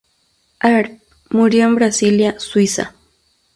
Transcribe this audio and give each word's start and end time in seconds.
Arp 0.61 0.99
murió 1.29 1.65
en 1.67 1.75
Basilea, 1.75 2.39
Suiza. 2.39 2.95